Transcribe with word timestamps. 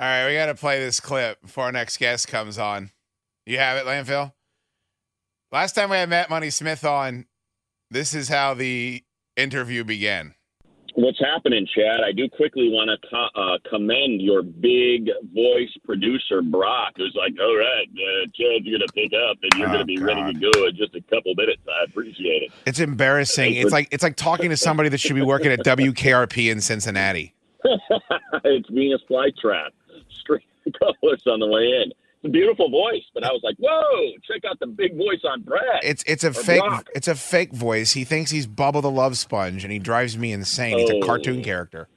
All 0.00 0.06
right, 0.08 0.26
we 0.28 0.34
got 0.34 0.46
to 0.46 0.54
play 0.54 0.80
this 0.80 0.98
clip 0.98 1.40
before 1.40 1.64
our 1.64 1.72
next 1.72 1.98
guest 1.98 2.26
comes 2.28 2.58
on. 2.58 2.90
You 3.46 3.58
have 3.58 3.76
it, 3.76 3.86
Landfill? 3.86 4.32
Last 5.52 5.74
time 5.74 5.90
we 5.90 5.96
had 5.96 6.08
Matt 6.08 6.30
Money 6.30 6.50
Smith 6.50 6.84
on, 6.84 7.26
this 7.90 8.12
is 8.12 8.28
how 8.28 8.54
the 8.54 9.04
interview 9.36 9.84
began. 9.84 10.34
What's 10.96 11.18
happening, 11.20 11.66
Chad? 11.74 12.00
I 12.04 12.12
do 12.12 12.28
quickly 12.28 12.68
want 12.68 12.88
to 12.90 13.08
co- 13.08 13.40
uh, 13.40 13.58
commend 13.68 14.20
your 14.22 14.42
big 14.42 15.06
voice 15.34 15.70
producer, 15.84 16.40
Broc, 16.42 16.92
who's 16.96 17.14
like, 17.16 17.32
all 17.40 17.56
right, 17.56 17.86
uh, 17.88 18.26
Chad's 18.34 18.64
going 18.64 18.80
to 18.80 18.92
pick 18.94 19.12
up 19.28 19.36
and 19.42 19.52
you're 19.58 19.68
Oh, 19.68 19.72
going 19.72 19.80
to 19.80 19.84
be 19.84 19.98
ready 19.98 20.32
to 20.32 20.38
go 20.52 20.66
in 20.66 20.76
just 20.76 20.94
a 20.94 21.00
couple 21.02 21.34
minutes. 21.36 21.62
I 21.68 21.84
appreciate 21.84 22.44
it. 22.44 22.52
It's 22.66 22.78
embarrassing. 22.80 23.54
It's 23.54 23.72
like 23.72 23.88
it's 23.90 24.02
like 24.04 24.14
talking 24.16 24.50
to 24.50 24.56
somebody 24.56 24.88
that 24.88 24.98
should 24.98 25.16
be 25.16 25.22
working 25.22 25.50
at 25.52 25.60
WKRP 25.60 26.50
in 26.50 26.60
Cincinnati. 26.60 27.34
it's 28.44 28.68
being 28.70 28.92
a 28.92 28.98
fly 29.08 29.30
trap. 29.40 29.72
Straight 30.20 30.42
colors 30.78 31.22
on 31.26 31.40
the 31.40 31.46
way 31.46 31.62
in. 31.62 31.90
It's 31.92 32.24
a 32.24 32.28
beautiful 32.28 32.70
voice, 32.70 33.02
but 33.12 33.22
I 33.24 33.28
was 33.32 33.42
like, 33.44 33.56
whoa, 33.58 34.12
check 34.26 34.44
out 34.48 34.58
the 34.60 34.66
big 34.66 34.96
voice 34.96 35.20
on 35.24 35.42
Brad. 35.42 35.80
It's 35.82 36.02
it's 36.06 36.24
a 36.24 36.32
fake 36.32 36.60
Broc. 36.62 36.88
it's 36.94 37.08
a 37.08 37.14
fake 37.14 37.52
voice. 37.52 37.92
He 37.92 38.04
thinks 38.04 38.30
he's 38.30 38.46
Bubba 38.46 38.80
the 38.82 38.90
Love 38.90 39.18
Sponge, 39.18 39.62
and 39.64 39.72
he 39.72 39.78
drives 39.78 40.16
me 40.16 40.32
insane. 40.32 40.78
He's 40.78 40.90
a 40.90 40.96
Oh. 40.96 41.00
cartoon 41.06 41.42
character. 41.42 41.88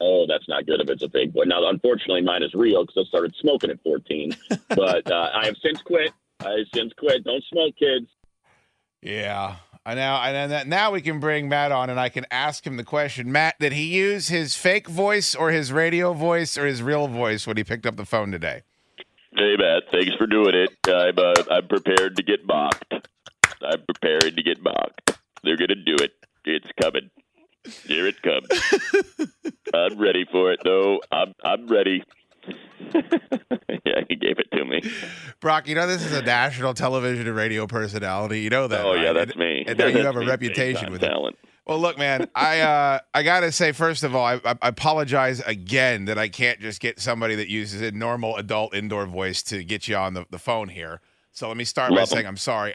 Oh, 0.00 0.26
that's 0.28 0.46
not 0.48 0.66
good 0.66 0.80
if 0.80 0.90
it's 0.90 1.02
a 1.02 1.08
fake 1.08 1.32
voice. 1.32 1.46
Now, 1.46 1.66
unfortunately, 1.70 2.20
mine 2.22 2.42
is 2.42 2.52
real 2.54 2.84
because 2.84 3.04
I 3.06 3.08
started 3.08 3.34
smoking 3.40 3.70
at 3.70 3.82
14. 3.82 4.36
but 4.70 5.10
uh, 5.10 5.30
I 5.32 5.46
have 5.46 5.56
since 5.62 5.80
quit. 5.82 6.12
I 6.40 6.50
have 6.50 6.66
since 6.74 6.92
quit. 6.98 7.24
Don't 7.24 7.42
smoke, 7.44 7.74
kids. 7.78 8.06
Yeah. 9.00 9.56
I 9.86 9.94
now 9.94 10.20
and 10.20 10.68
now 10.68 10.90
we 10.90 11.00
can 11.00 11.20
bring 11.20 11.48
Matt 11.48 11.70
on, 11.70 11.90
and 11.90 12.00
I 12.00 12.08
can 12.08 12.26
ask 12.32 12.66
him 12.66 12.76
the 12.76 12.82
question. 12.82 13.30
Matt, 13.30 13.54
did 13.60 13.72
he 13.72 13.84
use 13.84 14.26
his 14.26 14.56
fake 14.56 14.88
voice 14.88 15.32
or 15.32 15.52
his 15.52 15.70
radio 15.70 16.12
voice 16.12 16.58
or 16.58 16.66
his 16.66 16.82
real 16.82 17.06
voice 17.06 17.46
when 17.46 17.56
he 17.56 17.62
picked 17.62 17.86
up 17.86 17.94
the 17.94 18.04
phone 18.04 18.32
today? 18.32 18.62
Hey 19.36 19.54
Matt, 19.56 19.84
thanks 19.92 20.12
for 20.16 20.26
doing 20.26 20.56
it. 20.56 20.70
I'm 20.88 21.16
uh, 21.16 21.34
I'm 21.52 21.68
prepared 21.68 22.16
to 22.16 22.24
get 22.24 22.44
mocked. 22.44 22.94
I'm 23.62 23.84
prepared 23.84 24.34
to 24.36 24.42
get 24.42 24.60
mocked. 24.60 25.16
They're 25.44 25.56
gonna 25.56 25.76
do 25.76 25.94
it. 26.00 26.14
It's 26.44 26.66
coming. 26.82 27.08
Here 27.86 28.08
it 28.08 28.20
comes. 28.22 29.30
I'm 29.72 29.98
ready 29.98 30.26
for 30.32 30.50
it 30.50 30.58
though. 30.64 31.00
I'm 31.12 31.32
I'm 31.44 31.68
ready. 31.68 32.02
yeah, 33.84 34.00
he 34.08 34.16
gave 34.16 34.38
it 34.38 34.48
to 34.52 34.64
me. 34.64 34.80
Broc, 35.40 35.68
you 35.68 35.74
know 35.74 35.86
this 35.86 36.04
is 36.04 36.12
a 36.12 36.22
national 36.22 36.74
television 36.74 37.26
and 37.26 37.36
radio 37.36 37.66
personality. 37.66 38.40
You 38.40 38.50
know 38.50 38.66
that. 38.68 38.84
Oh 38.84 38.94
yeah, 38.94 39.12
that's 39.12 39.32
And- 39.32 39.40
me. 39.40 39.64
And 39.66 39.78
now 39.78 39.86
you 39.86 39.98
have 39.98 40.16
a 40.16 40.24
reputation 40.26 40.90
with 40.92 41.02
it. 41.02 41.08
talent. 41.08 41.36
Well, 41.66 41.80
look, 41.80 41.98
man, 41.98 42.28
I 42.34 42.60
uh, 42.72 42.98
I 43.12 43.22
gotta 43.22 43.50
say, 43.50 43.72
first 43.72 44.04
of 44.04 44.14
all, 44.14 44.24
I, 44.24 44.40
I 44.44 44.56
apologize 44.68 45.40
again 45.40 46.04
that 46.04 46.18
I 46.18 46.28
can't 46.28 46.60
just 46.60 46.80
get 46.80 47.00
somebody 47.00 47.34
that 47.36 47.48
uses 47.48 47.80
a 47.82 47.90
normal 47.90 48.36
adult 48.36 48.74
indoor 48.74 49.06
voice 49.06 49.42
to 49.44 49.64
get 49.64 49.88
you 49.88 49.96
on 49.96 50.14
the, 50.14 50.26
the 50.30 50.38
phone 50.38 50.68
here. 50.68 51.00
So 51.32 51.48
let 51.48 51.56
me 51.56 51.64
start 51.64 51.90
by 51.90 51.96
Love 51.96 52.02
'em. 52.12 52.14
saying 52.16 52.26
I'm 52.26 52.36
sorry. 52.36 52.74